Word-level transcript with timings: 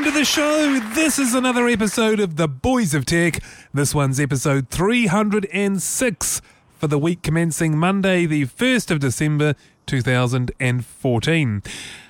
Welcome 0.00 0.14
to 0.14 0.18
the 0.18 0.24
show. 0.24 0.80
This 0.94 1.18
is 1.18 1.34
another 1.34 1.68
episode 1.68 2.20
of 2.20 2.36
The 2.36 2.48
Boys 2.48 2.94
of 2.94 3.04
Tech. 3.04 3.40
This 3.74 3.94
one's 3.94 4.18
episode 4.18 4.70
306 4.70 6.40
for 6.78 6.86
the 6.86 6.98
week 6.98 7.22
commencing 7.22 7.76
Monday, 7.76 8.24
the 8.24 8.46
1st 8.46 8.90
of 8.92 9.00
December 9.00 9.54
2014. 9.84 11.62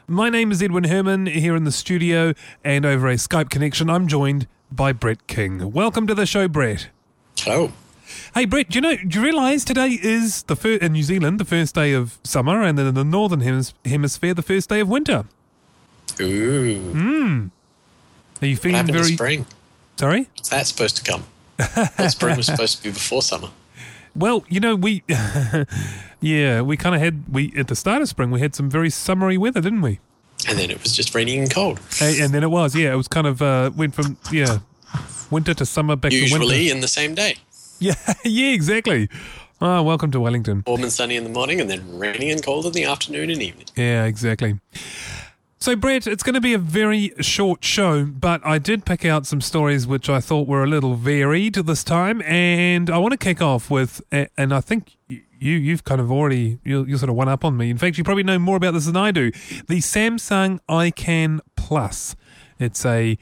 My 0.07 0.31
name 0.31 0.53
is 0.53 0.63
Edwin 0.63 0.85
Herman 0.85 1.27
here 1.27 1.57
in 1.57 1.65
the 1.65 1.73
studio, 1.73 2.33
and 2.63 2.87
over 2.87 3.09
a 3.09 3.15
Skype 3.15 3.51
connection, 3.51 3.91
I'm 3.91 4.07
joined 4.07 4.47
by 4.71 4.93
Brett 4.93 5.27
King. 5.27 5.73
Welcome 5.73 6.07
to 6.07 6.15
the 6.15 6.27
show, 6.27 6.47
Brett. 6.47 6.91
Hello. 7.39 7.73
Hey, 8.35 8.45
Brett, 8.45 8.69
do 8.69 8.77
you 8.77 8.83
know, 8.83 8.95
do 8.99 9.19
you 9.19 9.25
realise 9.25 9.65
today 9.65 9.99
is 10.01 10.45
the 10.45 10.55
fir- 10.55 10.79
in 10.81 10.93
New 10.93 11.03
Zealand 11.03 11.41
the 11.41 11.45
first 11.45 11.75
day 11.75 11.93
of 11.95 12.21
summer, 12.23 12.63
and 12.63 12.79
then 12.79 12.87
in 12.87 12.95
the 12.95 13.03
Northern 13.03 13.41
hemis- 13.41 13.75
Hemisphere 13.85 14.35
the 14.35 14.43
first 14.43 14.69
day 14.69 14.79
of 14.79 14.89
winter? 14.89 15.25
Ooh. 16.21 16.79
Hmm. 16.93 17.47
Are 18.43 18.47
you 18.47 18.57
feeling 18.57 18.87
very 18.87 18.99
to 19.01 19.05
spring? 19.15 19.47
sorry? 19.97 20.29
When's 20.37 20.49
that 20.51 20.67
supposed 20.67 20.97
to 20.97 21.05
come? 21.05 21.25
Well, 21.99 22.09
spring 22.09 22.37
was 22.37 22.47
supposed 22.47 22.79
to 22.79 22.83
be 22.85 22.91
before 22.91 23.23
summer. 23.23 23.49
Well, 24.17 24.45
you 24.49 24.59
know, 24.59 24.75
we, 24.75 25.05
yeah, 26.21 26.63
we 26.63 26.77
kind 26.77 26.97
of 26.97 27.01
had 27.01 27.23
we 27.33 27.53
at 27.57 27.69
the 27.69 27.77
start 27.77 28.03
of 28.03 28.09
spring 28.09 28.33
we 28.33 28.41
had 28.41 28.57
some 28.57 28.69
very 28.69 28.91
summery 28.91 29.39
weather, 29.39 29.61
didn't 29.61 29.83
we? 29.83 30.01
And 30.49 30.59
then 30.59 30.69
it 30.69 30.83
was 30.83 30.97
just 30.97 31.15
raining 31.15 31.39
and 31.39 31.49
cold. 31.49 31.79
And, 32.01 32.19
and 32.21 32.35
then 32.35 32.43
it 32.43 32.51
was, 32.51 32.75
yeah, 32.75 32.93
it 32.93 32.97
was 32.97 33.07
kind 33.07 33.29
of 33.29 33.41
uh, 33.41 33.71
went 33.77 33.95
from 33.95 34.17
yeah, 34.33 34.59
winter 35.31 35.55
to 35.55 35.65
summer 35.65 35.95
back 35.95 36.11
to 36.11 36.17
Usually 36.17 36.57
winter. 36.59 36.75
in 36.75 36.81
the 36.81 36.89
same 36.89 37.15
day. 37.15 37.37
Yeah, 37.83 37.95
yeah, 38.25 38.51
exactly. 38.53 39.09
Ah, 39.61 39.81
welcome 39.81 40.11
to 40.11 40.21
Wellington. 40.21 40.65
Warm 40.67 40.83
and 40.83 40.93
sunny 40.93 41.17
in 41.17 41.25
the 41.25 41.31
morning 41.31 41.61
and 41.63 41.71
then 41.71 41.99
raining 41.99 42.31
and 42.31 42.43
cold 42.45 42.67
in 42.67 42.73
the 42.73 42.85
afternoon 42.85 43.31
and 43.31 43.41
evening. 43.41 43.67
Yeah, 43.75 44.05
exactly. 44.05 44.59
So, 45.63 45.77
Brett, 45.77 46.07
it's 46.07 46.23
going 46.23 46.35
to 46.37 46.41
be 46.41 46.55
a 46.55 46.59
very 46.59 47.13
short 47.21 47.63
show, 47.63 48.07
but 48.07 48.41
I 48.47 48.57
did 48.57 48.87
pick 48.87 49.05
out 49.05 49.27
some 49.27 49.43
stories 49.43 49.87
which 49.87 50.09
I 50.09 50.19
thought 50.19 50.49
were 50.49 50.65
a 50.65 50.67
little 50.67 50.95
varied 50.95 51.53
this 51.55 51.85
time, 51.85 52.23
and 52.23 52.89
I 52.89 52.97
want 52.97 53.13
to 53.13 53.19
kick 53.19 53.43
off 53.43 53.69
with, 53.71 54.01
and 54.11 54.55
I 54.55 54.63
think 54.63 54.97
you 55.11 55.21
you've 55.39 55.85
kind 55.85 56.01
of 56.01 56.11
already 56.11 56.61
you 56.65 56.85
you 56.85 56.97
sort 56.97 57.11
of 57.11 57.15
one 57.17 57.29
up 57.29 57.45
on 57.45 57.59
me. 57.59 57.69
In 57.69 57.77
fact, 57.77 57.99
you 57.99 58.05
probably 58.05 58.23
know 58.23 58.39
more 58.39 58.57
about 58.57 58.73
this 58.73 58.87
than 58.87 58.97
I 58.97 59.11
do. 59.11 59.31
The 59.69 59.81
Samsung 59.81 60.61
EyeCan 60.67 61.41
Plus. 61.57 62.17
It's 62.59 62.87
a 62.87 63.19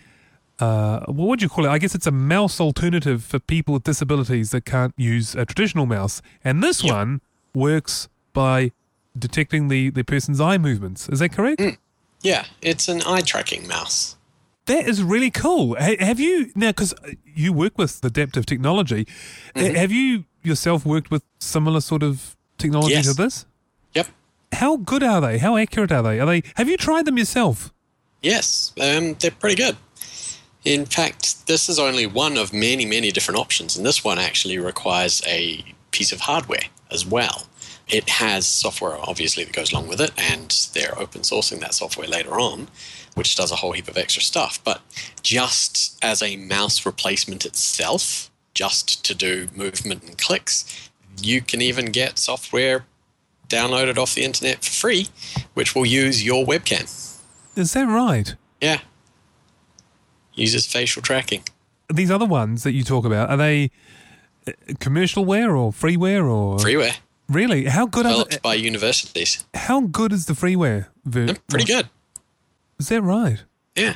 uh, 0.61 1.01
what 1.07 1.27
would 1.27 1.43
you 1.43 1.49
call 1.49 1.65
it? 1.67 1.71
I 1.71 1.79
guess 1.79 1.97
it's 1.97 2.07
a 2.07 2.13
mouse 2.13 2.61
alternative 2.61 3.25
for 3.25 3.41
people 3.41 3.75
with 3.75 3.83
disabilities 3.83 4.53
that 4.53 4.65
can't 4.65 4.95
use 4.97 5.35
a 5.35 5.45
traditional 5.45 5.87
mouse, 5.87 6.23
and 6.45 6.63
this 6.63 6.85
Yep. 6.85 6.95
one 6.95 7.21
works 7.53 8.09
by 8.33 8.71
detecting 9.19 9.67
the 9.67 9.91
the 9.91 10.05
person's 10.05 10.41
eye 10.41 10.57
movements. 10.57 11.09
Is 11.09 11.19
that 11.19 11.33
correct? 11.33 11.61
Yeah, 12.23 12.45
it's 12.63 12.89
an 12.89 13.03
eye 13.07 13.21
tracking 13.21 13.67
mouse. 13.69 14.17
That 14.67 14.87
is 14.87 15.03
really 15.03 15.31
cool. 15.31 15.75
Have 15.77 16.21
you 16.21 16.51
now? 16.55 16.69
Because 16.71 16.95
you 17.25 17.53
work 17.53 17.79
with 17.79 18.05
adaptive 18.05 18.45
technology, 18.47 19.07
Mm-hmm. 19.55 19.75
have 19.77 19.91
you 19.93 20.25
yourself 20.43 20.85
worked 20.85 21.11
with 21.11 21.23
similar 21.41 21.81
sort 21.81 22.03
of 22.03 22.37
technology 22.59 22.95
Yes. 22.95 23.07
to 23.07 23.15
this? 23.15 23.47
Yep. 23.95 24.09
How 24.53 24.77
good 24.77 25.03
are 25.03 25.21
they? 25.21 25.39
How 25.39 25.57
accurate 25.57 25.91
are 25.93 26.03
they? 26.03 26.21
Are 26.21 26.27
they? 26.27 26.43
Have 26.57 26.69
you 26.69 26.77
tried 26.77 27.05
them 27.07 27.17
yourself? 27.19 27.73
Yes, 28.23 28.73
um, 28.81 29.15
they're 29.21 29.31
pretty 29.31 29.57
good. 29.57 29.77
In 30.65 30.85
fact, 30.87 31.47
this 31.47 31.69
is 31.69 31.79
only 31.79 32.07
one 32.07 32.37
of 32.37 32.53
many, 32.53 32.85
many 32.85 33.11
different 33.11 33.39
options, 33.41 33.77
and 33.77 33.87
this 33.87 34.05
one 34.05 34.19
actually 34.19 34.59
requires 34.59 35.23
a 35.27 35.65
piece 35.93 36.13
of 36.13 36.21
hardware 36.21 36.65
as 36.91 37.07
well. 37.07 37.47
It 37.89 38.09
has 38.11 38.47
software, 38.47 38.99
obviously, 39.01 39.45
that 39.45 39.53
goes 39.53 39.73
along 39.73 39.89
with 39.89 40.01
it, 40.01 40.13
and 40.19 40.51
they're 40.75 40.99
open 40.99 41.23
sourcing 41.23 41.61
that 41.61 41.75
software 41.75 42.07
later 42.07 42.39
on, 42.39 42.69
which 43.15 43.35
does 43.35 43.51
a 43.51 43.57
whole 43.57 43.73
heap 43.73 43.89
of 43.89 43.97
extra 43.97 44.23
stuff. 44.23 44.63
But 44.63 44.83
just 45.23 45.99
as 46.05 46.23
a 46.23 46.37
mouse 46.37 46.85
replacement 46.85 47.47
itself, 47.47 48.31
just 48.53 49.05
to 49.07 49.15
do 49.15 49.49
movement 49.55 50.03
and 50.03 50.19
clicks, 50.19 50.91
you 51.23 51.41
can 51.41 51.63
even 51.63 51.87
get 51.87 52.19
software 52.19 52.85
downloaded 53.49 53.97
off 53.97 54.15
the 54.15 54.25
internet 54.25 54.63
for 54.65 54.71
free, 54.71 55.09
which 55.55 55.75
will 55.75 55.87
use 55.87 56.25
your 56.25 56.45
webcam. 56.45 56.83
Is 57.57 57.73
that 57.73 57.87
right? 57.87 58.35
Yeah. 58.61 58.81
Uses 60.35 60.67
facial 60.67 61.03
tracking. 61.03 61.43
These 61.93 62.11
other 62.11 62.27
ones 62.27 62.63
that 62.65 62.73
you 62.73 62.85
talk 62.85 63.05
about 63.05 63.31
are 63.31 63.37
they 63.37 63.71
uh, 64.47 64.53
commercialware 64.75 65.59
or 65.59 65.73
freeware 65.73 66.31
or 66.31 66.59
Freeware. 66.59 66.97
Really? 67.29 67.65
How 67.67 67.87
good 67.87 68.07
are 68.07 68.11
Developed 68.11 68.33
the, 68.33 68.41
by 68.41 68.55
universities. 68.55 69.45
How 69.55 69.81
good 69.83 70.13
is 70.13 70.27
the 70.27 70.35
freeware? 70.35 70.87
ver- 71.05 71.35
pretty 71.49 71.65
good. 71.65 71.89
Is 72.79 72.89
that 72.89 73.03
right? 73.03 73.43
Yeah. 73.75 73.95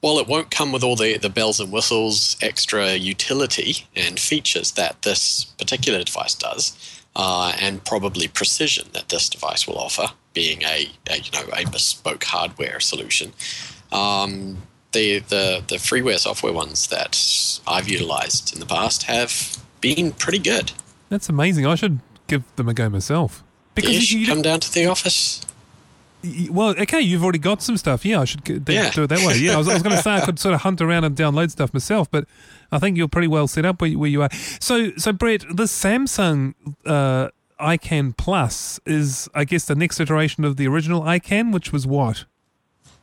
While 0.00 0.18
it 0.18 0.26
won't 0.26 0.50
come 0.50 0.72
with 0.72 0.82
all 0.82 0.96
the, 0.96 1.18
the 1.18 1.28
bells 1.28 1.60
and 1.60 1.70
whistles, 1.70 2.36
extra 2.40 2.94
utility 2.94 3.86
and 3.94 4.18
features 4.18 4.72
that 4.72 5.02
this 5.02 5.44
particular 5.44 6.02
device 6.02 6.34
does, 6.34 7.02
uh, 7.14 7.52
and 7.60 7.84
probably 7.84 8.26
precision 8.28 8.88
that 8.94 9.10
this 9.10 9.28
device 9.28 9.66
will 9.66 9.76
offer, 9.78 10.06
being 10.32 10.62
a, 10.62 10.88
a 11.10 11.18
you 11.18 11.30
know 11.32 11.44
a 11.52 11.68
bespoke 11.68 12.24
hardware 12.24 12.80
solution, 12.80 13.32
um, 13.92 14.56
the, 14.92 15.18
the 15.18 15.62
the 15.68 15.76
freeware 15.76 16.18
software 16.18 16.52
ones 16.52 16.86
that 16.86 17.60
I've 17.66 17.88
utilized 17.88 18.54
in 18.54 18.60
the 18.60 18.66
past 18.66 19.04
have 19.04 19.58
been 19.80 20.12
pretty 20.12 20.38
good. 20.38 20.72
That's 21.10 21.28
amazing. 21.28 21.66
I 21.66 21.74
should 21.74 22.00
give 22.30 22.56
them 22.56 22.68
a 22.68 22.74
go 22.74 22.88
myself. 22.88 23.42
Because 23.74 23.90
You 23.90 23.96
you, 23.98 24.04
should 24.06 24.20
you 24.20 24.26
come 24.26 24.42
down 24.42 24.60
to 24.60 24.72
the 24.72 24.86
office. 24.86 25.42
Well, 26.50 26.70
okay, 26.78 27.00
you've 27.00 27.22
already 27.22 27.38
got 27.38 27.62
some 27.62 27.76
stuff. 27.78 28.04
Yeah, 28.04 28.20
I 28.20 28.24
should 28.26 28.44
g- 28.44 28.58
d- 28.58 28.74
Yeah. 28.74 28.90
do 28.90 29.04
it 29.04 29.06
that 29.06 29.26
way. 29.26 29.38
Yeah, 29.38 29.54
I 29.54 29.56
was, 29.56 29.68
I 29.68 29.72
was 29.74 29.82
going 29.82 29.96
to 29.96 30.02
say 30.02 30.10
I 30.10 30.20
could 30.20 30.38
sort 30.38 30.54
of 30.54 30.60
hunt 30.60 30.80
around 30.82 31.04
and 31.04 31.16
download 31.16 31.50
stuff 31.50 31.72
myself, 31.72 32.10
but 32.10 32.26
I 32.70 32.78
think 32.78 32.98
you're 32.98 33.08
pretty 33.08 33.28
well 33.28 33.48
set 33.48 33.64
up 33.64 33.80
where, 33.80 33.88
you- 33.90 33.98
where 33.98 34.10
you 34.10 34.20
are. 34.22 34.28
So, 34.60 34.92
so 34.98 35.12
Brett, 35.12 35.40
the 35.50 35.64
Samsung 35.64 36.54
uh, 36.84 37.28
EyeCan 37.58 38.16
Plus 38.18 38.78
is, 38.84 39.30
I 39.34 39.44
guess, 39.44 39.64
the 39.64 39.74
next 39.74 39.98
iteration 39.98 40.44
of 40.44 40.56
the 40.58 40.66
original 40.68 41.02
EyeCan, 41.02 41.52
which 41.52 41.72
was 41.72 41.86
what? 41.86 42.24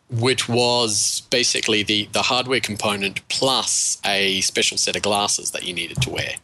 which 0.10 0.48
was 0.48 1.24
basically 1.32 1.84
the, 1.84 2.08
the 2.14 2.22
hardware 2.22 2.62
component 2.62 3.28
plus 3.28 3.98
a 4.06 4.40
special 4.40 4.78
set 4.78 4.96
of 4.96 5.02
glasses 5.02 5.52
that 5.52 5.66
you 5.66 5.74
needed 5.74 6.02
to 6.02 6.10
wear. 6.10 6.36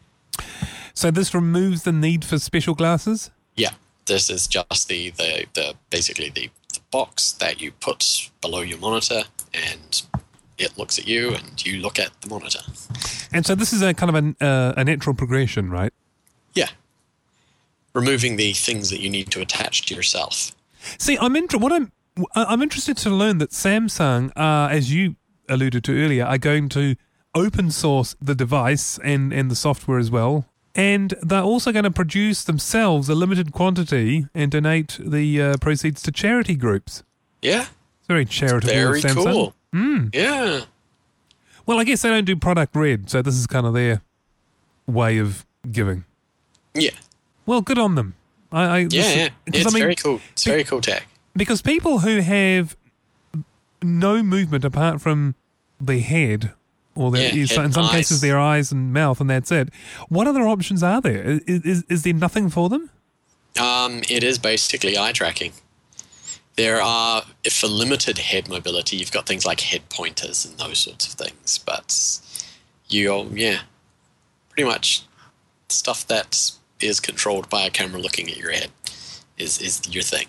So 0.94 1.12
this 1.12 1.34
removes 1.34 1.84
the 1.84 1.92
need 1.92 2.24
for 2.24 2.38
special 2.40 2.76
glasses. 2.76 3.31
Yeah, 3.56 3.72
this 4.06 4.30
is 4.30 4.48
just 4.48 4.88
the, 4.88 5.09
the, 5.12 5.46
the 5.54 5.74
basically 5.90 6.30
the, 6.30 6.50
the 6.74 6.80
box 6.92 7.34
that 7.34 7.62
you 7.62 7.72
put 7.72 8.30
below 8.42 8.62
your 8.62 8.78
monitor, 8.78 9.24
and 9.54 10.02
it 10.58 10.78
looks 10.78 11.00
at 11.00 11.08
you, 11.08 11.34
and 11.34 11.66
you 11.66 11.81
look 11.81 12.00
at 12.00 12.09
the 12.22 12.30
monitor. 12.30 12.59
And 13.31 13.46
so 13.46 13.56
this 13.56 13.74
is 13.74 13.81
a 13.81 13.94
kind 13.94 14.09
of 14.09 14.16
an, 14.16 14.36
uh, 14.40 14.74
a 14.78 14.84
natural 14.84 15.16
progression, 15.16 15.72
right? 15.72 15.92
Yeah, 16.54 16.70
removing 17.94 18.36
the 18.36 18.54
things 18.54 18.90
that 18.92 19.00
you 19.00 19.10
need 19.10 19.31
to 19.31 19.42
attach 19.42 19.86
to 19.88 19.96
yourself. 19.96 20.52
See, 21.00 21.18
I'm 21.20 21.36
inter- 21.36 21.58
what 21.58 21.72
I'm 21.72 21.92
I'm 22.36 22.62
interested 22.62 22.98
to 22.98 23.10
learn 23.10 23.40
that 23.40 23.50
Samsung, 23.50 24.31
uh, 24.36 24.68
as 24.69 24.94
you 24.94 25.16
alluded 25.50 25.84
to 25.86 25.92
earlier, 26.04 26.25
are 26.25 26.38
going 26.38 26.69
to 26.69 26.95
open 27.34 27.72
source 27.72 28.16
the 28.22 28.36
device 28.36 29.00
and 29.04 29.34
and 29.34 29.50
the 29.50 29.56
software 29.56 29.98
as 29.98 30.12
well, 30.12 30.45
and 30.75 31.14
they're 31.22 31.42
also 31.44 31.72
going 31.72 31.84
to 31.84 31.92
produce 31.92 32.44
themselves 32.44 33.10
a 33.10 33.16
limited 33.16 33.52
quantity 33.52 34.25
and 34.34 34.52
donate 34.52 34.98
the 35.00 35.42
uh, 35.42 35.58
proceeds 35.62 36.02
to 36.04 36.12
charity 36.12 36.56
groups. 36.56 37.04
Yeah, 37.42 37.68
Very 38.08 38.25
charitable. 38.25 38.70
of 38.96 39.02
very 39.02 39.14
cool. 39.14 39.54
Yeah, 40.14 40.62
Well, 41.66 41.80
I 41.80 41.84
guess 41.84 42.02
they 42.02 42.10
don't 42.10 42.25
do 42.25 42.36
product 42.36 42.75
red, 42.75 43.10
so 43.10 43.22
this 43.22 43.36
is 43.36 43.48
kind 43.48 43.66
of 43.66 43.74
their 43.74 44.02
way 44.88 45.18
of 45.18 45.46
giving. 45.72 46.06
yeah, 46.74 46.92
Well, 47.46 47.62
good 47.62 47.78
on 47.78 47.96
them. 47.96 48.16
I, 48.52 48.64
I 48.64 48.78
yeah, 48.80 48.88
this- 48.90 49.16
yeah. 49.16 49.30
because, 49.46 49.62
It's 49.62 49.74
I 49.74 49.74
mean, 49.76 49.84
very 49.84 49.96
cool. 49.96 50.22
It's 50.34 50.44
very 50.44 50.64
cool 50.64 50.80
tech. 50.81 51.08
because 51.36 51.62
people 51.62 52.00
who 52.00 52.19
have 52.22 52.76
no 53.81 54.22
movement 54.24 54.64
apart 54.64 55.02
from 55.02 55.36
the 55.81 56.00
head 56.00 56.54
or 56.95 57.12
their, 57.12 57.34
Yeah, 57.34 57.42
in 57.63 57.72
some 57.72 57.86
eyes. 57.86 57.92
cases 57.92 58.22
their 58.22 58.40
eyes 58.40 58.72
and 58.72 58.94
mouth 58.94 59.19
and 59.22 59.30
that's 59.30 59.51
it 59.51 59.69
what 60.10 60.28
other 60.28 60.42
options 60.44 60.84
are 60.84 61.01
there 61.01 61.22
is, 61.48 61.62
is, 61.63 61.84
is 61.90 62.04
there 62.04 62.13
nothing 62.13 62.50
for 62.50 62.69
them 62.69 62.90
Um, 63.60 64.01
it 64.10 64.24
is 64.24 64.40
basically 64.40 64.98
eye 64.98 65.12
tracking. 65.12 65.54
There 66.56 66.81
are, 66.81 67.24
if 67.44 67.54
for 67.56 67.68
limited 67.68 68.18
head 68.19 68.48
mobility, 68.48 68.98
you've 68.98 69.12
got 69.12 69.25
things 69.28 69.45
like 69.45 69.60
head 69.62 69.90
pointers 69.90 70.45
and 70.45 70.57
those 70.57 70.80
sorts 70.80 71.07
of 71.07 71.13
things. 71.13 71.57
But 71.60 72.19
you're, 72.90 73.25
yeah, 73.34 73.62
pretty 74.50 74.68
much 74.69 75.04
stuff 75.69 76.06
that 76.07 76.51
is 76.80 77.00
controlled 77.00 77.50
by 77.50 77.63
a 77.63 77.69
camera 77.72 78.00
looking 78.01 78.30
at 78.30 78.38
your 78.38 78.51
head 78.51 78.69
is, 79.38 79.60
is 79.60 79.81
your 79.94 80.04
thing. 80.04 80.28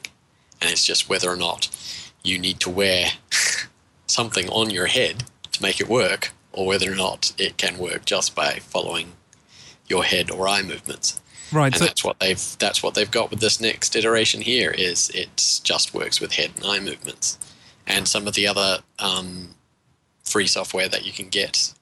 And 0.60 0.70
it's 0.70 0.84
just 0.84 1.08
whether 1.10 1.28
or 1.28 1.36
not 1.36 1.68
you 2.22 2.38
need 2.38 2.58
to 2.60 2.70
wear 2.70 3.06
something 4.06 4.48
on 4.48 4.70
your 4.70 4.86
head 4.86 5.24
to 5.52 5.62
make 5.62 5.80
it 5.80 5.88
work, 5.88 6.32
or 6.54 6.66
whether 6.66 6.90
or 6.90 6.96
not 6.96 7.32
it 7.38 7.56
can 7.56 7.78
work 7.78 8.04
just 8.04 8.34
by 8.34 8.54
following 8.60 9.12
your 9.88 10.04
head 10.04 10.30
or 10.30 10.48
eye 10.48 10.62
movements. 10.62 11.20
Right. 11.52 11.66
And 11.66 11.76
So, 11.76 11.84
that's 11.84 12.04
what 12.04 12.18
they've 12.20 12.56
that's 12.58 12.82
what 12.82 12.94
they've 12.94 13.10
got 13.10 13.30
with 13.30 13.40
this 13.40 13.60
next 13.60 13.94
iteration 13.94 14.40
here 14.40 14.70
is 14.70 15.10
it 15.10 15.60
just 15.62 15.92
works 15.94 16.20
with 16.20 16.32
head 16.32 16.52
and 16.56 16.64
eye 16.64 16.80
movements, 16.80 17.38
and 17.86 18.08
some 18.08 18.26
of 18.26 18.34
the 18.34 18.46
other 18.46 18.78
um, 18.98 19.54
free 20.24 20.46
software 20.46 20.88
that 20.88 21.04
you 21.04 21.12
can 21.12 21.28
get 21.28 21.74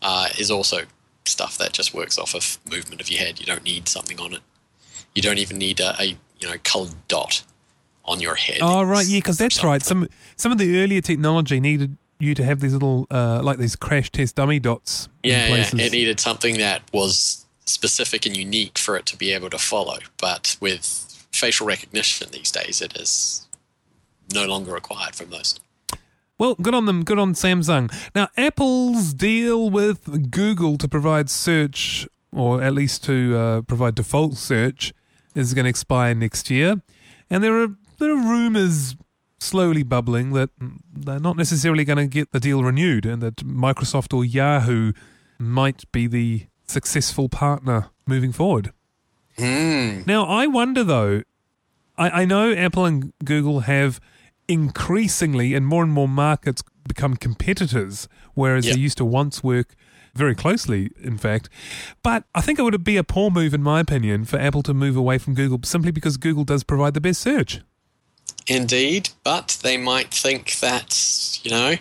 uh, 0.00 0.28
is 0.38 0.50
also 0.50 0.82
stuff 1.24 1.58
that 1.58 1.72
just 1.72 1.94
works 1.94 2.18
off 2.18 2.34
of 2.34 2.58
movement 2.68 3.00
of 3.00 3.10
your 3.10 3.20
head. 3.20 3.38
You 3.38 3.46
don't 3.46 3.64
need 3.64 3.86
something 3.86 4.18
on 4.18 4.32
it. 4.32 4.40
You 5.14 5.22
don't 5.22 5.38
even 5.38 5.58
need 5.58 5.78
a, 5.80 5.94
a 6.00 6.04
you 6.40 6.48
know 6.48 6.56
colored 6.64 6.94
dot 7.08 7.42
on 8.04 8.20
your 8.20 8.34
head. 8.34 8.58
oh, 8.60 8.82
right. 8.82 9.06
Yeah, 9.06 9.18
because 9.18 9.38
that's 9.38 9.62
right. 9.62 9.82
Some 9.82 10.08
some 10.36 10.50
of 10.50 10.58
the 10.58 10.82
earlier 10.82 11.00
technology 11.00 11.60
needed 11.60 11.96
you 12.22 12.34
to 12.34 12.44
have 12.44 12.60
these 12.60 12.72
little, 12.72 13.06
uh, 13.10 13.40
like 13.42 13.58
these 13.58 13.76
crash 13.76 14.10
test 14.10 14.36
dummy 14.36 14.60
dots. 14.60 15.08
in 15.22 15.30
Yeah, 15.30 15.48
yeah, 15.48 15.86
it 15.86 15.92
needed 15.92 16.20
something 16.20 16.58
that 16.58 16.82
was 16.92 17.46
specific 17.64 18.26
and 18.26 18.36
unique 18.36 18.78
for 18.78 18.96
it 18.96 19.06
to 19.06 19.16
be 19.16 19.32
able 19.32 19.50
to 19.50 19.58
follow. 19.58 19.98
But 20.20 20.56
with 20.60 21.26
facial 21.32 21.66
recognition 21.66 22.28
these 22.30 22.50
days, 22.50 22.80
it 22.80 22.96
is 22.96 23.46
no 24.32 24.46
longer 24.46 24.72
required 24.72 25.14
for 25.14 25.26
most. 25.26 25.60
Well, 26.38 26.54
good 26.56 26.74
on 26.74 26.86
them. 26.86 27.04
Good 27.04 27.18
on 27.18 27.34
Samsung. 27.34 27.92
Now, 28.14 28.28
Apple's 28.36 29.14
deal 29.14 29.70
with 29.70 30.30
Google 30.30 30.76
to 30.78 30.88
provide 30.88 31.30
search, 31.30 32.08
or 32.32 32.62
at 32.62 32.74
least 32.74 33.04
to 33.04 33.36
uh, 33.36 33.60
provide 33.62 33.94
default 33.94 34.36
search, 34.36 34.92
is 35.34 35.54
going 35.54 35.64
to 35.64 35.70
expire 35.70 36.14
next 36.14 36.50
year. 36.50 36.82
And 37.30 37.44
there 37.44 37.62
are 37.62 37.68
there 37.98 38.10
are 38.10 38.16
rumors 38.16 38.96
slowly 39.42 39.82
bubbling 39.82 40.32
that 40.32 40.50
they're 40.92 41.20
not 41.20 41.36
necessarily 41.36 41.84
going 41.84 41.98
to 41.98 42.06
get 42.06 42.32
the 42.32 42.40
deal 42.40 42.62
renewed, 42.62 43.04
and 43.06 43.22
that 43.22 43.36
Microsoft 43.36 44.14
or 44.14 44.24
Yahoo 44.24 44.92
might 45.38 45.90
be 45.92 46.06
the 46.06 46.46
successful 46.66 47.28
partner 47.28 47.90
moving 48.06 48.32
forward. 48.32 48.72
Hmm. 49.38 50.02
Now, 50.06 50.24
I 50.24 50.46
wonder 50.46 50.84
though. 50.84 51.22
I, 51.98 52.22
I 52.22 52.24
know 52.24 52.52
Apple 52.52 52.84
and 52.86 53.12
Google 53.24 53.60
have 53.60 54.00
increasingly 54.48 55.54
in 55.54 55.64
more 55.64 55.82
and 55.82 55.92
more 55.92 56.08
markets 56.08 56.62
become 56.86 57.16
competitors, 57.16 58.08
whereas 58.34 58.66
Yeah. 58.66 58.74
they 58.74 58.80
used 58.80 58.98
to 58.98 59.04
once 59.04 59.42
work 59.42 59.74
very 60.14 60.34
closely, 60.34 60.90
in 61.02 61.16
fact. 61.18 61.48
But 62.02 62.24
I 62.34 62.40
think 62.42 62.58
it 62.58 62.62
would 62.62 62.84
be 62.84 62.96
a 62.96 63.04
poor 63.04 63.30
move, 63.30 63.54
in 63.54 63.62
my 63.62 63.80
opinion, 63.80 64.24
for 64.24 64.38
Apple 64.38 64.62
to 64.64 64.74
move 64.74 64.96
away 64.96 65.18
from 65.18 65.34
Google 65.34 65.60
simply 65.64 65.90
because 65.90 66.16
Google 66.16 66.44
does 66.44 66.64
provide 66.64 66.94
the 66.94 67.00
best 67.00 67.20
search. 67.20 67.60
Indeed, 68.46 69.10
but 69.24 69.58
they 69.62 69.76
might 69.76 70.12
think 70.12 70.58
that, 70.60 71.38
you 71.42 71.50
know, 71.50 71.76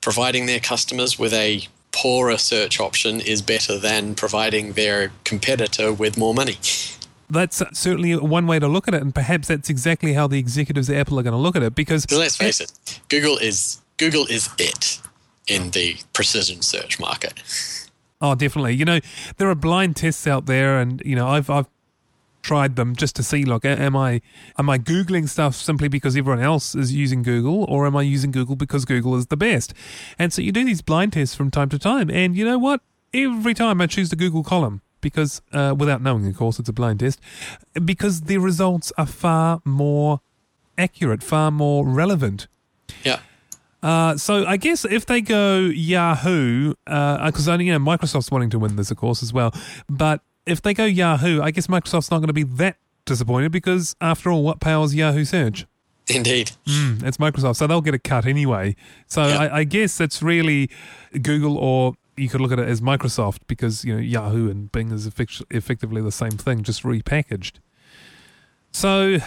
providing 0.00 0.46
their 0.46 0.60
customers 0.60 1.18
with 1.18 1.32
a 1.32 1.66
poorer 1.92 2.38
search 2.38 2.80
option 2.80 3.20
is 3.20 3.42
better 3.42 3.78
than 3.78 4.14
providing 4.14 4.72
their 4.72 5.12
competitor 5.24 5.92
with 5.92 6.16
more 6.16 6.34
money. 6.34 6.56
That's 7.30 7.62
certainly 7.72 8.16
one 8.16 8.46
way 8.46 8.58
to 8.58 8.68
look 8.68 8.88
at 8.88 8.94
it, 8.94 9.00
and 9.00 9.14
perhaps 9.14 9.48
that's 9.48 9.70
exactly 9.70 10.12
how 10.12 10.26
the 10.26 10.38
executives 10.38 10.90
at 10.90 10.96
Apple 10.96 11.18
are 11.18 11.22
going 11.22 11.32
to 11.32 11.38
look 11.38 11.56
at 11.56 11.62
it. 11.62 11.74
Because 11.74 12.04
Because 12.04 12.18
let's 12.18 12.36
face 12.36 12.60
it, 12.60 13.00
Google 13.08 13.38
is 13.38 13.80
Google 13.96 14.26
is 14.26 14.50
it 14.58 15.00
in 15.46 15.70
the 15.70 15.96
precision 16.12 16.60
search 16.62 16.98
market. 17.00 17.34
Oh, 18.20 18.34
definitely. 18.34 18.74
You 18.74 18.84
know, 18.84 19.00
there 19.38 19.48
are 19.48 19.54
blind 19.54 19.96
tests 19.96 20.26
out 20.26 20.46
there, 20.46 20.78
and 20.78 21.02
you 21.04 21.16
know, 21.16 21.26
I've 21.26 21.48
I've 21.48 21.66
tried 22.42 22.76
them 22.76 22.94
just 22.94 23.16
to 23.16 23.22
see, 23.22 23.44
like, 23.44 23.64
am 23.64 23.96
I 23.96 24.20
am 24.58 24.68
I 24.68 24.78
googling 24.78 25.28
stuff 25.28 25.54
simply 25.54 25.88
because 25.88 26.16
everyone 26.16 26.42
else 26.42 26.74
is 26.74 26.92
using 26.92 27.22
Google, 27.22 27.64
or 27.64 27.86
am 27.86 27.96
I 27.96 28.02
using 28.02 28.30
Google 28.32 28.56
because 28.56 28.84
Google 28.84 29.14
is 29.16 29.26
the 29.26 29.36
best? 29.36 29.72
And 30.18 30.32
so 30.32 30.42
you 30.42 30.52
do 30.52 30.64
these 30.64 30.82
blind 30.82 31.12
tests 31.14 31.34
from 31.34 31.50
time 31.50 31.68
to 31.70 31.78
time, 31.78 32.10
and 32.10 32.36
you 32.36 32.44
know 32.44 32.58
what? 32.58 32.80
Every 33.14 33.54
time 33.54 33.80
I 33.80 33.86
choose 33.86 34.10
the 34.10 34.16
Google 34.16 34.42
column 34.42 34.82
because, 35.00 35.42
uh, 35.52 35.74
without 35.76 36.00
knowing, 36.02 36.26
of 36.26 36.36
course, 36.36 36.58
it's 36.58 36.68
a 36.68 36.72
blind 36.72 37.00
test, 37.00 37.20
because 37.84 38.22
the 38.22 38.38
results 38.38 38.92
are 38.96 39.06
far 39.06 39.60
more 39.64 40.20
accurate, 40.78 41.22
far 41.22 41.50
more 41.50 41.86
relevant. 41.86 42.48
Yeah. 43.04 43.20
Uh, 43.82 44.16
so 44.16 44.46
I 44.46 44.56
guess 44.58 44.84
if 44.84 45.06
they 45.06 45.20
go 45.20 45.58
Yahoo, 45.58 46.74
because 46.84 47.48
I 47.48 47.56
you 47.56 47.72
know 47.72 47.80
Microsoft's 47.80 48.30
wanting 48.30 48.50
to 48.50 48.58
win 48.58 48.76
this, 48.76 48.90
of 48.90 48.96
course, 48.96 49.22
as 49.22 49.32
well. 49.32 49.52
But 49.88 50.20
if 50.46 50.60
they 50.62 50.74
go 50.74 50.84
Yahoo, 50.84 51.40
I 51.40 51.50
guess 51.50 51.66
Microsoft's 51.66 52.10
not 52.10 52.18
going 52.18 52.26
to 52.28 52.32
be 52.32 52.42
that 52.44 52.76
disappointed 53.04 53.52
because, 53.52 53.94
after 54.00 54.30
all, 54.30 54.42
what 54.42 54.60
powers 54.60 54.94
Yahoo 54.94 55.24
search? 55.24 55.66
Indeed. 56.08 56.52
Mm, 56.66 57.02
it's 57.04 57.16
Microsoft, 57.18 57.56
so 57.56 57.66
they'll 57.66 57.80
get 57.80 57.94
a 57.94 57.98
cut 57.98 58.26
anyway. 58.26 58.74
So 59.06 59.26
Yeah. 59.26 59.38
I, 59.38 59.58
I 59.58 59.64
guess 59.64 60.00
it's 60.00 60.22
really 60.22 60.68
Google, 61.22 61.56
or 61.56 61.94
you 62.16 62.28
could 62.28 62.40
look 62.40 62.52
at 62.52 62.58
it 62.58 62.68
as 62.68 62.80
Microsoft 62.80 63.38
because 63.46 63.84
you 63.84 63.94
know 63.94 64.00
Yahoo 64.00 64.50
and 64.50 64.70
Bing 64.72 64.90
is 64.90 65.06
effect- 65.06 65.42
effectively 65.50 66.02
the 66.02 66.12
same 66.12 66.32
thing, 66.32 66.62
just 66.62 66.82
repackaged. 66.82 67.52
So. 68.72 69.18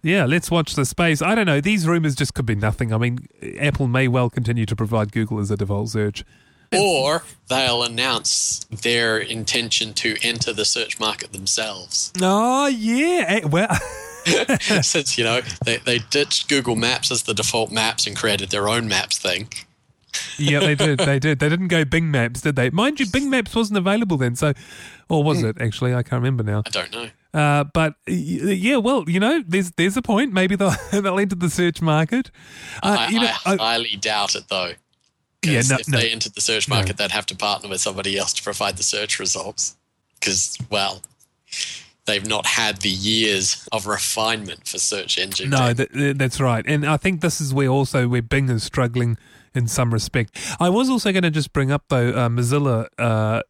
Yeah, 0.00 0.26
let's 0.26 0.48
watch 0.48 0.74
the 0.76 0.86
space. 0.86 1.20
I 1.20 1.34
don't 1.34 1.44
know. 1.46 1.60
These 1.60 1.84
rumors 1.88 2.14
just 2.14 2.32
could 2.32 2.46
be 2.46 2.54
nothing. 2.54 2.92
I 2.92 2.98
mean, 2.98 3.26
Apple 3.58 3.88
may 3.88 4.06
well 4.06 4.30
continue 4.30 4.64
to 4.64 4.76
provide 4.76 5.10
Google 5.10 5.40
as 5.40 5.50
a 5.50 5.56
default 5.56 5.90
search. 5.90 6.24
Or 6.78 7.22
they'll 7.48 7.82
announce 7.82 8.64
their 8.82 9.18
intention 9.18 9.94
to 9.94 10.16
enter 10.22 10.52
the 10.52 10.64
search 10.64 11.00
market 11.00 11.32
themselves. 11.32 12.12
Oh, 12.20 12.66
yeah. 12.66 13.24
Eh, 13.28 13.40
Well, 13.46 13.74
Since, 14.82 15.16
you 15.16 15.24
know, 15.24 15.40
they, 15.64 15.78
they 15.78 15.98
ditched 16.10 16.48
Google 16.50 16.76
Maps 16.76 17.10
as 17.10 17.22
the 17.22 17.32
default 17.32 17.70
maps 17.72 18.06
and 18.06 18.14
created 18.14 18.50
their 18.50 18.68
own 18.68 18.86
maps 18.86 19.16
thing. 19.16 19.48
yeah, 20.38 20.60
they 20.60 20.74
did. 20.74 20.98
They 20.98 21.18
did. 21.18 21.38
They 21.38 21.48
didn't 21.48 21.68
go 21.68 21.84
Bing 21.86 22.10
Maps, 22.10 22.42
did 22.42 22.56
they? 22.56 22.68
Mind 22.70 23.00
you, 23.00 23.06
Bing 23.06 23.30
Maps 23.30 23.54
wasn't 23.54 23.78
available 23.78 24.16
then. 24.18 24.36
So, 24.36 24.52
or 25.08 25.22
was 25.24 25.42
it 25.42 25.56
actually? 25.60 25.94
I 25.94 26.02
can't 26.02 26.20
remember 26.22 26.42
now. 26.42 26.62
I 26.66 26.70
don't 26.70 26.92
know. 26.92 27.08
Uh, 27.32 27.64
but 27.64 27.94
yeah, 28.06 28.76
well, 28.76 29.04
you 29.08 29.20
know, 29.20 29.42
there's 29.46 29.70
there's 29.72 29.96
a 29.96 30.02
point. 30.02 30.32
Maybe 30.32 30.56
they'll 30.56 30.74
they'll 30.92 31.18
enter 31.18 31.36
the 31.36 31.50
search 31.50 31.80
market. 31.80 32.30
Uh, 32.82 32.96
I, 33.00 33.08
you 33.08 33.20
know, 33.20 33.30
I 33.46 33.52
I- 33.52 33.56
highly 33.56 33.96
doubt 34.00 34.34
it, 34.34 34.44
though. 34.48 34.72
'Cause 35.54 35.70
Yeah, 35.70 35.76
no- 35.76 35.80
if 35.80 35.88
no. 35.88 35.98
they 36.00 36.10
entered 36.10 36.34
the 36.34 36.40
search 36.40 36.68
market, 36.68 36.96
they'd 36.96 37.10
have 37.10 37.26
to 37.26 37.36
partner 37.36 37.68
with 37.68 37.80
somebody 37.80 38.16
else 38.18 38.32
to 38.34 38.42
provide 38.42 38.76
the 38.76 38.82
search 38.82 39.18
results. 39.18 39.76
Because, 40.18 40.56
well, 40.70 41.02
they've 42.06 42.26
not 42.26 42.46
had 42.46 42.80
the 42.80 42.88
years 42.90 43.68
of 43.70 43.86
refinement 43.86 44.66
for 44.66 44.78
search 44.78 45.18
engine. 45.18 45.50
No, 45.50 45.72
that, 45.72 46.16
that's 46.18 46.40
right. 46.40 46.64
And 46.66 46.86
I 46.86 46.96
think 46.96 47.20
this 47.20 47.40
is 47.40 47.52
where 47.54 47.68
also 47.68 48.08
where 48.08 48.22
Bing 48.22 48.48
is 48.48 48.62
struggling 48.64 49.16
in 49.54 49.68
some 49.68 49.92
respect. 49.92 50.36
I 50.58 50.68
was 50.70 50.88
also 50.90 51.12
going 51.12 51.22
to 51.24 51.30
just 51.30 51.52
bring 51.52 51.70
up 51.70 51.84
though, 51.88 52.10
uh, 52.10 52.28
Mozilla 52.28 52.86
uh, 52.98 53.42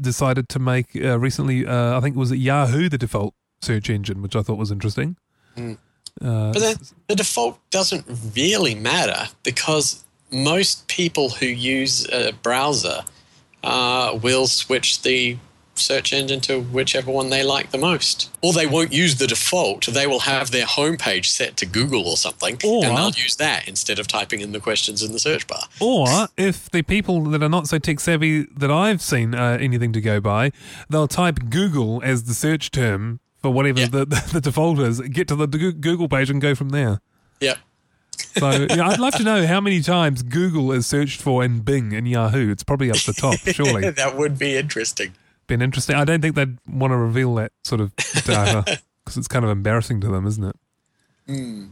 decided 0.00 0.48
to 0.50 0.58
make 0.58 0.96
uh, 0.96 1.18
recently. 1.18 1.66
Uh, 1.66 1.96
I 1.96 2.00
think 2.00 2.16
it 2.16 2.18
was 2.18 2.32
Yahoo 2.32 2.88
the 2.88 2.98
default 2.98 3.34
search 3.60 3.88
engine, 3.90 4.22
which 4.22 4.34
I 4.34 4.42
thought 4.42 4.58
was 4.58 4.70
interesting. 4.72 5.16
Mm. 5.56 5.78
Uh, 6.20 6.52
But 6.52 6.58
then 6.60 6.76
the 7.08 7.14
default 7.16 7.58
doesn't 7.70 8.04
really 8.34 8.74
matter 8.74 9.28
because 9.44 10.02
most 10.32 10.86
people 10.88 11.30
who 11.30 11.46
use 11.46 12.06
a 12.10 12.32
browser 12.42 13.02
uh, 13.62 14.18
will 14.22 14.46
switch 14.46 15.02
the 15.02 15.36
search 15.74 16.12
engine 16.12 16.38
to 16.38 16.60
whichever 16.60 17.10
one 17.10 17.30
they 17.30 17.42
like 17.42 17.70
the 17.70 17.78
most. 17.78 18.30
Or 18.42 18.52
they 18.52 18.66
won't 18.66 18.92
use 18.92 19.16
the 19.16 19.26
default. 19.26 19.86
They 19.86 20.06
will 20.06 20.20
have 20.20 20.50
their 20.50 20.66
homepage 20.66 21.26
set 21.26 21.56
to 21.58 21.66
Google 21.66 22.06
or 22.06 22.16
something, 22.16 22.58
Or- 22.64 22.84
and 22.84 22.96
they'll 22.96 23.10
use 23.10 23.36
that 23.36 23.66
instead 23.66 23.98
of 23.98 24.06
typing 24.06 24.40
in 24.40 24.52
the 24.52 24.60
questions 24.60 25.02
in 25.02 25.12
the 25.12 25.18
search 25.18 25.46
bar. 25.46 25.62
Or 25.80 26.28
if 26.36 26.70
the 26.70 26.82
people 26.82 27.22
that 27.24 27.42
are 27.42 27.48
not 27.48 27.68
so 27.68 27.78
tech 27.78 28.00
savvy 28.00 28.46
that 28.56 28.70
I've 28.70 29.00
seen 29.00 29.34
uh, 29.34 29.56
anything 29.60 29.92
to 29.94 30.00
go 30.00 30.20
by, 30.20 30.52
they'll 30.90 31.08
type 31.08 31.38
Google 31.48 32.02
as 32.04 32.24
the 32.24 32.34
search 32.34 32.70
term 32.70 33.20
for 33.40 33.50
whatever 33.50 33.80
Yeah. 33.80 33.86
the, 33.86 34.04
the, 34.32 34.40
default 34.40 34.78
is, 34.78 35.00
get 35.00 35.26
to 35.28 35.36
the 35.36 35.46
Google 35.46 36.08
page 36.08 36.28
and 36.30 36.40
go 36.40 36.54
from 36.54 36.68
there. 36.68 37.00
Yep. 37.40 37.58
So 38.16 38.50
you 38.50 38.66
know, 38.76 38.84
I'd 38.84 38.98
love 38.98 39.14
to 39.14 39.22
know 39.24 39.46
how 39.46 39.60
many 39.60 39.80
times 39.80 40.22
Google 40.22 40.72
is 40.72 40.86
searched 40.86 41.20
for 41.20 41.44
in 41.44 41.60
Bing 41.60 41.92
and 41.94 42.08
Yahoo. 42.08 42.50
It's 42.50 42.62
probably 42.62 42.90
up 42.90 42.96
the 42.98 43.12
top, 43.12 43.38
surely. 43.44 43.90
that 43.90 44.16
would 44.16 44.38
be 44.38 44.56
interesting. 44.56 45.12
Been 45.46 45.60
interesting. 45.62 45.96
I 45.96 46.04
don't 46.04 46.22
think 46.22 46.34
they'd 46.34 46.56
want 46.66 46.92
to 46.92 46.96
reveal 46.96 47.34
that 47.36 47.52
sort 47.64 47.80
of 47.80 47.94
data 47.96 48.62
because 49.04 49.16
it's 49.16 49.28
kind 49.28 49.44
of 49.44 49.50
embarrassing 49.50 50.00
to 50.02 50.08
them, 50.08 50.26
isn't 50.26 50.44
it? 50.44 50.56
Hmm. 51.26 51.64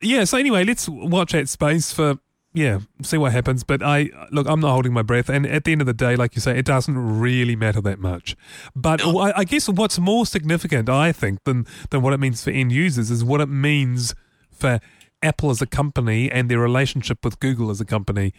Yeah. 0.00 0.24
So 0.24 0.36
anyway, 0.36 0.64
let's 0.64 0.88
watch 0.88 1.32
that 1.32 1.48
space 1.48 1.92
for 1.92 2.18
yeah, 2.52 2.80
see 3.02 3.16
what 3.18 3.32
happens. 3.32 3.64
But 3.64 3.82
I 3.82 4.10
look, 4.30 4.46
I'm 4.48 4.60
not 4.60 4.70
holding 4.72 4.92
my 4.92 5.02
breath, 5.02 5.28
and 5.28 5.44
at 5.46 5.64
the 5.64 5.72
end 5.72 5.80
of 5.80 5.86
the 5.86 5.92
day, 5.94 6.14
like 6.16 6.34
you 6.36 6.40
say, 6.40 6.56
it 6.58 6.64
doesn't 6.64 6.96
really 7.18 7.56
matter 7.56 7.80
that 7.80 7.98
much. 7.98 8.36
But 8.76 9.00
No. 9.00 9.18
I, 9.18 9.38
I 9.38 9.44
guess 9.44 9.68
what's 9.68 9.98
more 9.98 10.24
significant, 10.26 10.88
I 10.88 11.10
think, 11.12 11.42
than 11.44 11.66
than 11.90 12.02
what 12.02 12.12
it 12.12 12.20
means 12.20 12.44
for 12.44 12.50
end 12.50 12.70
users 12.72 13.10
is 13.10 13.24
what 13.24 13.40
it 13.40 13.48
means 13.48 14.14
for 14.52 14.80
Apple 15.24 15.50
as 15.50 15.60
a 15.62 15.66
company 15.66 16.30
and 16.30 16.48
their 16.48 16.60
relationship 16.60 17.24
with 17.24 17.40
Google 17.40 17.70
as 17.70 17.80
a 17.80 17.84
company, 17.84 18.32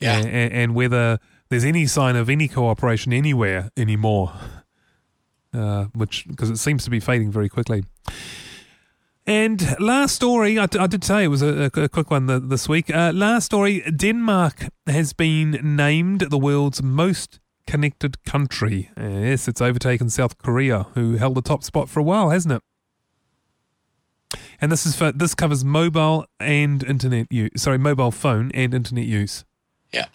Yeah. 0.00 0.18
a- 0.18 0.26
a- 0.26 0.50
and, 0.62 0.74
whether 0.74 1.18
there's 1.48 1.64
any 1.64 1.86
sign 1.86 2.16
of 2.16 2.28
any 2.30 2.48
cooperation 2.48 3.12
anywhere 3.12 3.70
anymore, 3.76 4.32
uh, 5.54 5.84
which 5.94 6.26
because 6.28 6.50
it 6.50 6.58
seems 6.58 6.84
to 6.84 6.90
be 6.90 7.00
fading 7.00 7.30
very 7.32 7.48
quickly. 7.48 7.82
And 9.26 9.76
last 9.78 10.14
story, 10.14 10.58
I, 10.58 10.64
I 10.78 10.86
did 10.86 11.04
say 11.04 11.24
it 11.24 11.28
was 11.28 11.42
a, 11.42 11.70
a 11.74 11.88
quick 11.88 12.10
one 12.10 12.26
th- 12.26 12.42
this 12.46 12.68
week. 12.68 12.90
Uh, 12.92 13.12
last 13.14 13.44
story 13.46 13.82
Denmark 13.94 14.66
has 14.86 15.12
been 15.12 15.76
named 15.76 16.20
the 16.30 16.38
world's 16.38 16.82
most 16.82 17.38
connected 17.66 18.24
country. 18.24 18.90
Yes, 18.96 19.46
it's 19.46 19.60
overtaken 19.60 20.10
South 20.10 20.38
Korea, 20.38 20.86
who 20.94 21.16
held 21.16 21.34
the 21.36 21.42
top 21.42 21.62
spot 21.62 21.88
for 21.88 22.00
a 22.00 22.02
while, 22.02 22.30
hasn't 22.30 22.54
it? 22.54 22.62
And 24.60 24.70
this 24.70 24.84
is 24.86 24.94
for 24.96 25.10
this 25.12 25.34
covers 25.34 25.64
mobile 25.64 26.26
and 26.38 26.82
internet 26.82 27.26
use. 27.32 27.50
Sorry, 27.56 27.78
mobile 27.78 28.10
phone 28.10 28.50
and 28.52 28.74
internet 28.74 29.06
use. 29.06 29.44
Yeah. 29.92 30.06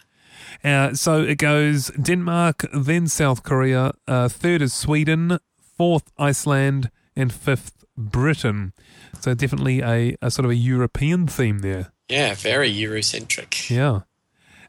Uh, 0.63 0.93
so 0.93 1.21
it 1.21 1.37
goes 1.37 1.87
Denmark, 2.01 2.65
then 2.73 3.07
South 3.07 3.43
Korea, 3.43 3.91
uh, 4.07 4.29
third 4.29 4.61
is 4.61 4.73
Sweden, 4.73 5.39
fourth 5.77 6.11
Iceland, 6.17 6.89
and 7.15 7.33
fifth 7.33 7.83
Britain. 7.97 8.73
So 9.19 9.33
definitely 9.33 9.81
a, 9.81 10.15
a 10.21 10.29
sort 10.31 10.45
of 10.45 10.51
a 10.51 10.55
European 10.55 11.27
theme 11.27 11.59
there. 11.59 11.91
Yeah, 12.07 12.35
very 12.35 12.71
Eurocentric. 12.71 13.69
Yeah. 13.69 14.01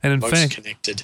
And 0.03 0.13
in 0.13 0.21
Most 0.21 0.33
fact, 0.35 0.55
connected. 0.55 1.03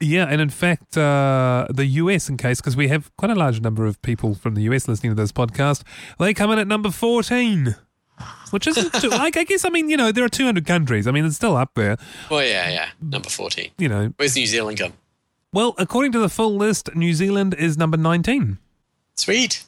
yeah, 0.00 0.26
and 0.26 0.40
in 0.40 0.50
fact, 0.50 0.96
uh, 0.96 1.66
the 1.70 1.86
US, 1.86 2.28
in 2.28 2.36
case, 2.36 2.60
because 2.60 2.76
we 2.76 2.88
have 2.88 3.14
quite 3.16 3.30
a 3.30 3.34
large 3.34 3.60
number 3.60 3.84
of 3.86 4.00
people 4.02 4.34
from 4.34 4.54
the 4.54 4.62
US 4.62 4.88
listening 4.88 5.12
to 5.14 5.20
this 5.22 5.32
podcast, 5.32 5.82
they 6.18 6.32
come 6.34 6.50
in 6.50 6.58
at 6.58 6.66
number 6.66 6.90
14, 6.90 7.76
which 8.50 8.66
isn't 8.66 8.92
too, 8.94 9.08
like, 9.22 9.36
I 9.36 9.44
guess, 9.44 9.64
I 9.64 9.68
mean, 9.68 9.88
you 9.88 9.96
know, 9.96 10.12
there 10.12 10.24
are 10.24 10.28
200 10.28 10.66
countries. 10.66 11.06
I 11.06 11.10
mean, 11.10 11.24
it's 11.24 11.36
still 11.36 11.56
up 11.56 11.72
there, 11.74 11.96
Well, 12.30 12.42
yeah, 12.44 12.68
yeah. 12.70 12.88
Number 13.00 13.28
14. 13.28 13.70
you 13.78 13.88
know. 13.88 14.12
Where's 14.16 14.36
New 14.36 14.46
Zealand 14.46 14.78
come? 14.78 14.92
Well, 15.52 15.74
according 15.78 16.12
to 16.12 16.18
the 16.18 16.28
full 16.28 16.56
list, 16.56 16.94
New 16.94 17.14
Zealand 17.14 17.54
is 17.54 17.78
number 17.78 17.96
19. 17.96 18.58
Sweet. 19.16 19.64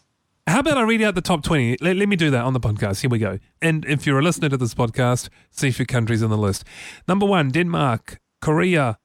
How 0.47 0.61
about 0.61 0.79
I 0.79 0.83
read 0.83 1.03
out 1.03 1.15
the 1.15 1.21
top 1.21 1.43
20? 1.43 1.79
Let, 1.81 1.97
let 1.97 2.09
me 2.09 2.17
do 2.17 2.31
that 2.31 2.43
on 2.45 2.53
the 2.55 2.61
podcast. 2.61 3.01
Here 3.03 3.11
we 3.11 3.19
go. 3.19 3.39
And 3.63 3.85
if 3.85 4.07
you're 4.07 4.19
a 4.19 4.23
listener 4.23 4.49
to 4.49 4.57
this 4.57 4.75
podcast, 4.75 5.29
see 5.51 5.69
if 5.69 5.79
your 5.79 5.87
country's 5.87 6.23
on 6.23 6.31
the 6.31 6.37
list. 6.39 6.65
Number 7.07 7.25
one, 7.27 7.51
Denmark, 7.51 8.19
Korea, 8.41 8.99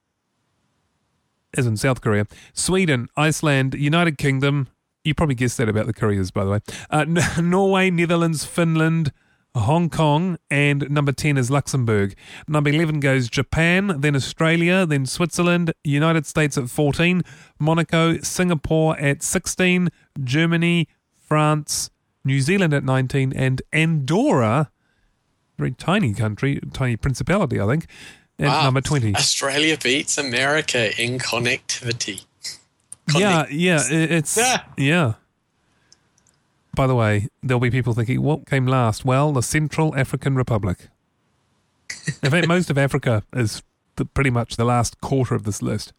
as 1.57 1.65
in 1.67 1.77
South 1.77 2.01
Korea, 2.01 2.25
Sweden, 2.53 3.07
Iceland, 3.15 3.73
United 3.75 4.17
Kingdom. 4.17 4.67
You 5.03 5.13
probably 5.13 5.35
guessed 5.35 5.57
that 5.57 5.69
about 5.69 5.85
the 5.85 5.93
Koreas, 5.93 6.31
by 6.31 6.43
the 6.45 6.51
way. 6.51 6.59
Uh, 6.89 7.05
N- 7.37 7.49
Norway, 7.49 7.89
Netherlands, 7.91 8.43
Finland, 8.43 9.11
Hong 9.55 9.89
Kong, 9.89 10.37
and 10.51 10.89
number 10.89 11.11
10 11.11 11.37
is 11.37 11.49
Luxembourg. 11.49 12.13
Number 12.47 12.69
11 12.69 12.99
goes 12.99 13.29
Japan, 13.29 13.95
then 14.01 14.15
Australia, 14.15 14.85
then 14.85 15.05
Switzerland, 15.05 15.73
United 15.83 16.25
States 16.25 16.57
at 16.57 16.69
14, 16.69 17.21
Monaco, 17.59 18.17
Singapore 18.19 18.97
at 18.99 19.23
16, 19.23 19.89
Germany, 20.23 20.87
France, 21.17 21.89
New 22.23 22.41
Zealand 22.41 22.73
at 22.73 22.83
19, 22.83 23.31
and 23.33 23.61
Andorra, 23.71 24.71
very 25.57 25.71
tiny 25.71 26.13
country, 26.13 26.59
tiny 26.73 26.97
principality, 26.97 27.59
I 27.61 27.65
think, 27.67 27.87
at 28.37 28.47
Wow. 28.47 28.63
number 28.65 28.81
20. 28.81 29.15
Australia 29.15 29.77
beats 29.81 30.17
America 30.17 31.01
in 31.01 31.17
connectivity. 31.17 32.25
Yeah, 33.15 33.45
yeah, 33.49 33.81
it's 33.89 34.35
Yeah. 34.37 34.63
yeah. 34.77 35.13
By 36.75 36.87
the 36.87 36.95
way, 36.95 37.29
there'll 37.41 37.59
be 37.59 37.71
people 37.71 37.93
thinking, 37.93 38.21
what 38.21 38.45
came 38.45 38.67
last? 38.67 39.05
Well, 39.05 39.31
the 39.31 39.41
Central 39.41 39.95
African 39.95 40.35
Republic. 40.35 40.89
In 42.21 42.31
fact, 42.31 42.47
most 42.47 42.69
of 42.69 42.77
Africa 42.77 43.23
is 43.33 43.63
the, 43.95 44.05
pretty 44.05 44.29
much 44.29 44.57
the 44.57 44.65
last 44.65 44.99
quarter 45.01 45.35
of 45.35 45.43
this 45.43 45.61
list. 45.61 45.93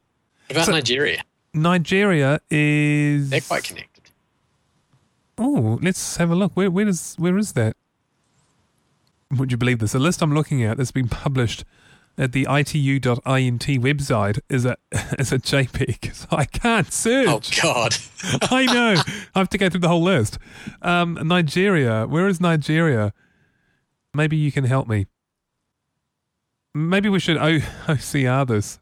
What 0.49 0.57
about 0.57 0.67
So- 0.67 0.73
Nigeria? 0.73 1.23
Nigeria 1.55 2.41
is. 2.51 3.31
They're 3.31 3.41
quite 3.41 3.65
connected. 3.65 4.11
Oh, 5.39 5.79
let's 5.83 6.17
have 6.19 6.31
a 6.31 6.35
look. 6.35 6.53
Where 6.55 6.71
where 6.71 6.87
is 6.87 7.15
where 7.19 7.39
is 7.39 7.53
that? 7.53 7.77
Would 9.31 9.51
you 9.53 9.57
believe 9.59 9.79
this? 9.79 9.93
The 9.93 9.99
list 9.99 10.21
I'm 10.23 10.35
looking 10.35 10.63
at 10.63 10.77
that's 10.77 10.93
been 10.93 11.09
published 11.09 11.65
at 12.19 12.33
the 12.33 12.47
itu.int 12.49 13.67
website 13.83 14.39
is 14.49 14.65
a 14.65 14.77
is 15.19 15.33
a 15.33 15.39
JPEG. 15.39 16.15
So 16.15 16.27
I 16.31 16.45
can't 16.45 16.93
search. 16.93 17.29
Oh, 17.29 17.41
God. 17.63 17.95
I 18.51 18.67
know. 18.67 19.03
I 19.35 19.39
have 19.39 19.51
to 19.51 19.59
go 19.59 19.69
through 19.69 19.81
the 19.81 19.89
whole 19.89 20.03
list. 20.03 20.39
Um, 20.83 21.19
Nigeria. 21.25 22.07
Where 22.07 22.27
is 22.29 22.41
Nigeria? 22.41 23.13
Maybe 24.15 24.37
you 24.37 24.51
can 24.51 24.65
help 24.65 24.89
me. 24.89 25.07
Maybe 26.75 27.09
we 27.09 27.21
should 27.21 27.37
o- 27.37 27.59
OCR 27.87 28.47
this. 28.47 28.81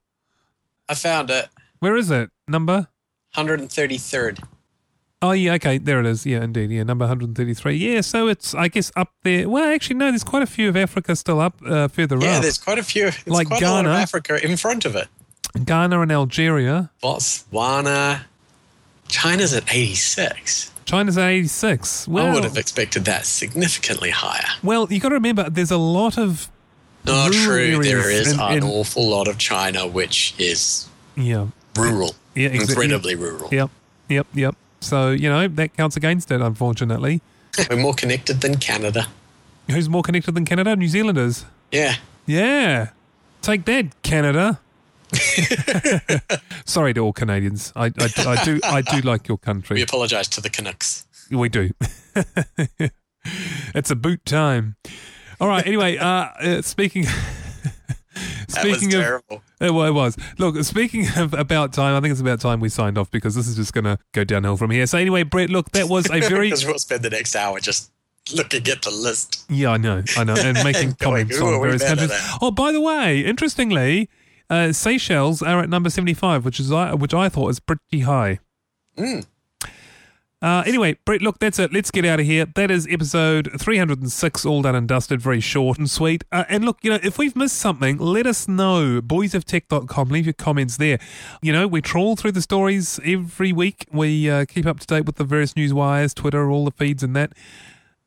I 0.89 0.95
found 0.95 1.31
it. 1.31 1.49
Where 1.81 1.97
is 1.97 2.11
it? 2.11 2.31
Number? 2.47 2.89
133rd. 3.37 4.43
Oh, 5.29 5.33
yeah, 5.33 5.55
okay. 5.55 5.79
There 5.79 6.01
it 6.01 6.07
is. 6.07 6.27
Yeah, 6.27 6.43
indeed. 6.45 6.71
Yeah, 6.71 6.83
number 6.83 7.05
133. 7.05 7.77
Yeah, 7.77 8.01
so 8.03 8.29
it's, 8.29 8.55
I 8.55 8.69
guess, 8.69 8.93
up 8.95 9.11
there. 9.23 9.49
Well, 9.49 9.73
actually, 9.73 9.97
no, 9.97 10.11
there's 10.11 10.25
quite 10.25 10.43
a 10.43 10.47
few 10.47 10.69
of 10.69 10.77
Africa 10.77 11.17
still 11.17 11.41
up 11.41 11.55
uh, 11.67 11.89
further 11.89 12.17
Yeah, 12.17 12.23
up. 12.23 12.35
Yeah, 12.35 12.41
there's 12.41 12.59
quite 12.59 12.79
a 12.79 12.83
few. 12.83 13.11
Like 13.27 13.49
quite 13.49 13.63
a 13.63 13.71
lot 13.71 13.85
of 13.87 13.91
Ghana. 13.91 13.99
Africa 13.99 14.45
in 14.45 14.57
front 14.57 14.85
of 14.85 14.95
it. 14.97 15.09
Ghana 15.65 16.01
and 16.01 16.13
Algeria. 16.13 16.91
Botswana. 17.03 18.23
China's 19.09 19.53
at 19.55 19.75
86. 19.75 20.73
China's 20.85 21.17
at 21.17 21.29
86. 21.29 22.09
Well, 22.09 22.27
I 22.27 22.35
would 22.35 22.45
have 22.45 22.57
expected 22.59 23.05
that 23.07 23.25
significantly 23.25 24.11
higher. 24.11 24.45
well 24.63 24.87
you 24.93 25.01
got 25.01 25.11
to 25.11 25.15
remember, 25.15 25.49
there's 25.49 25.71
a 25.71 25.77
lot 25.79 26.19
of. 26.19 26.49
Not 27.07 27.33
true. 27.33 27.83
There 27.83 28.11
is 28.11 28.33
in- 28.33 28.41
an 28.41 28.59
in- 28.59 28.63
awful 28.65 29.09
lot 29.09 29.29
of 29.29 29.39
China 29.39 29.87
which 29.87 30.35
is 30.39 30.89
Yeah. 31.17 31.47
rural. 31.77 32.15
Yeah, 32.35 32.49
exactly. 32.49 32.85
Incredibly 32.87 33.15
rural. 33.15 33.49
Yep. 33.53 33.71
Yep. 34.09 34.27
Yep. 34.35 34.57
So, 34.85 35.11
you 35.11 35.29
know, 35.29 35.49
that 35.49 35.77
counts 35.77 35.97
against 35.97 36.31
it, 36.31 36.41
unfortunately. 36.41 37.21
We're 37.71 37.77
more 37.77 37.95
connected 37.95 38.41
than 38.41 38.59
Canada. 38.59 39.07
Who's 39.71 39.89
more 39.89 40.03
connected 40.03 40.35
than 40.35 40.45
Canada? 40.45 40.77
New 40.77 40.89
Zealanders. 40.89 41.47
Yeah. 41.73 41.97
Yeah. 42.27 42.91
Take 43.43 43.65
that, 43.65 44.03
Canada. 44.03 44.61
Sorry 46.65 46.93
to 46.95 47.01
all 47.01 47.13
Canadians. 47.13 47.73
I, 47.77 47.87
I, 47.87 48.09
I 48.19 48.45
do 48.45 48.61
I 48.65 48.83
do 48.83 49.01
like 49.05 49.29
your 49.29 49.39
country. 49.39 49.75
We 49.75 49.83
apologize 49.83 50.29
to 50.29 50.41
the 50.41 50.51
Canucks. 50.51 51.07
We 51.31 51.49
do. 51.49 51.71
it's 53.75 53.91
a 53.91 53.97
boot 53.97 54.25
time. 54.25 54.77
All 55.41 55.49
right. 55.49 55.67
Anyway, 55.67 55.97
uh, 55.97 56.07
uh, 56.07 56.63
speaking 56.63 57.07
speaking 58.55 58.89
was 58.89 58.95
of 58.95 59.01
terrible. 59.01 59.43
it, 59.61 59.71
well, 59.73 59.87
it 59.87 59.93
was. 59.93 60.17
Look, 60.39 60.63
speaking 60.65 61.07
of 61.17 61.35
about 61.35 61.73
time, 61.73 61.97
I 61.97 62.01
think 62.01 62.13
it's 62.13 62.21
about 62.21 62.41
time 62.41 62.61
we 62.61 62.69
signed 62.69 62.99
off 62.99 63.11
because 63.11 63.35
this 63.35 63.47
is 63.47 63.57
just 63.57 63.73
going 63.73 63.85
to 63.85 63.99
go 64.13 64.25
downhill 64.25 64.57
from 64.57 64.71
here. 64.71 64.87
So 64.87 64.99
anyway, 64.99 65.23
Brett, 65.23 65.51
look, 65.51 65.71
that 65.73 65.89
was 65.89 66.11
a 66.11 66.21
very 66.29 66.49
Because 66.49 66.67
we'll 66.67 66.79
spend 66.79 67.03
the 67.03 67.11
next 67.11 67.35
hour 67.37 67.61
just 67.61 67.91
looking 68.35 68.67
at 68.69 68.83
the 68.83 68.91
list. 68.91 69.45
Yeah, 69.49 69.71
I 69.71 69.77
know, 69.77 70.03
I 70.17 70.25
know, 70.25 70.35
and 70.37 70.57
making 70.65 70.91
And 70.91 70.99
going, 70.99 71.29
comments 71.29 71.41
on 71.41 71.61
various 71.61 71.85
countries. 71.85 72.11
Oh, 72.41 72.51
by 72.51 72.73
the 72.73 72.81
way, 72.81 73.21
interestingly, 73.21 74.09
uh, 74.51 74.73
Seychelles 74.73 75.43
are 75.43 75.61
at 75.61 75.69
number 75.69 75.91
seventy-five, 75.91 76.45
which 76.45 76.61
is 76.61 76.71
I 76.73 76.95
which 76.95 77.15
I 77.15 77.29
thought 77.29 77.51
is 77.51 77.61
pretty 77.61 78.01
high. 78.01 78.41
Mm. 78.97 79.27
Uh, 80.45 80.63
anyway, 80.67 80.95
Brett, 81.07 81.23
look, 81.23 81.39
that's 81.39 81.59
it. 81.59 81.73
Let's 81.73 81.91
get 81.91 82.05
out 82.05 82.21
of 82.21 82.27
here. 82.27 82.45
That 82.45 82.71
is 82.71 82.87
episode 82.91 83.51
306, 83.59 84.45
all 84.45 84.61
done 84.61 84.75
and 84.75 84.87
dusted, 84.87 85.23
very 85.23 85.41
short 85.41 85.79
and 85.79 85.89
sweet. 85.89 86.23
Uh, 86.31 86.45
and 86.51 86.67
look, 86.67 86.77
you 86.83 86.91
know, 86.91 86.99
if 87.03 87.17
we've 87.17 87.35
missed 87.35 87.57
something, 87.57 87.97
let 87.97 88.27
us 88.27 88.47
know. 88.47 89.01
Boysoftech.com, 89.01 90.09
leave 90.11 90.27
your 90.27 90.35
comments 90.35 90.77
there. 90.77 90.99
You 91.41 91.55
know, 91.55 91.67
we 91.67 91.81
trawl 91.81 92.15
through 92.15 92.33
the 92.33 92.43
stories 92.43 93.01
every 93.03 93.55
week. 93.55 93.87
We 93.91 94.29
uh, 94.29 94.45
keep 94.45 94.67
up 94.67 94.81
to 94.81 94.87
date 94.87 95.07
with 95.07 95.17
the 95.17 95.25
various 95.25 95.57
news 95.57 95.73
wires, 95.73 96.13
Twitter, 96.13 96.51
all 96.51 96.67
the 96.67 96.73
feeds 96.73 97.03
and 97.03 97.17
that. 97.17 97.33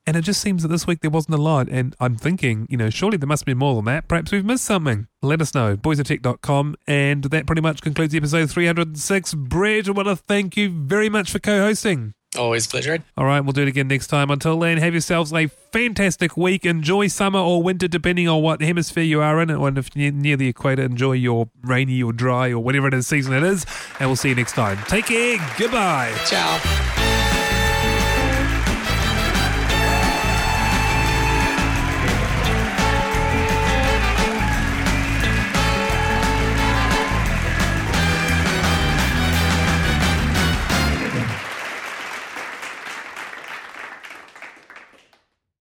And 0.06 0.15
it 0.15 0.22
just 0.22 0.39
seems 0.39 0.62
that 0.62 0.70
this 0.70 0.86
week 0.86 1.00
there 1.01 1.10
wasn't 1.10 1.39
a 1.39 1.41
lot. 1.41 1.67
And 1.70 1.96
I'm 2.00 2.17
thinking, 2.17 2.67
you 2.70 2.77
know, 2.77 2.91
surely 2.91 3.17
there 3.17 3.27
must 3.27 3.48
be 3.48 3.56
more 3.56 3.74
than 3.74 3.86
that. 3.86 4.08
Perhaps 4.08 4.32
we've 4.32 4.46
missed 4.46 4.63
something. 4.63 5.08
Let 5.24 5.41
us 5.41 5.56
know. 5.56 5.75
Boysoftech.com. 5.75 6.75
And 6.86 7.24
that 7.24 7.48
pretty 7.48 7.63
much 7.63 7.82
concludes 7.82 8.13
episode 8.13 8.51
306. 8.51 9.34
Brett, 9.34 9.88
I 9.88 9.91
want 9.91 10.08
to 10.08 10.15
thank 10.15 10.56
you 10.56 10.70
very 10.70 11.10
much 11.10 11.32
for 11.32 11.39
co 11.39 11.62
hosting. 11.62 12.13
Always 12.38 12.65
a 12.65 12.70
pleasure. 12.70 13.03
All 13.17 13.25
right, 13.25 13.41
we'll 13.41 13.53
do 13.53 13.63
it 13.63 13.67
again 13.67 13.88
next 13.88 14.08
time. 14.08 14.29
Until 14.29 14.60
then, 14.60 14.77
have 14.77 14.94
yourselves 14.94 15.34
a 15.34 15.48
fantastic 15.48 16.38
week. 16.38 16.65
Enjoy 16.65 17.08
summer 17.08 17.39
or 17.39 17.62
winter, 17.63 17.88
depending 17.88 18.27
on 18.27 18.41
what 18.41 18.62
hemisphere 18.62 19.03
you 19.03 19.22
are 19.22 19.41
in. 19.41 19.50
And 19.50 19.77
if 19.77 19.96
you're 19.96 20.12
near 20.12 20.38
the 20.38 20.48
equator, 20.48 20.84
enjoy 20.84 21.13
your 21.13 21.50
rainy 21.62 22.01
or 22.03 22.13
dry 22.13 22.50
or 22.50 22.60
whatever 22.60 22.88
it 22.88 22.94
is 22.94 23.08
season 23.08 23.34
it 23.34 23.44
is. 23.44 23.65
And 24.00 24.10
we'll 24.10 24.15
see 24.15 24.29
you 24.29 24.36
next 24.36 24.53
time. 24.53 24.77
Take 24.88 25.08
care. 25.08 25.38
Goodbye. 25.58 26.13
Ciao. 26.25 27.06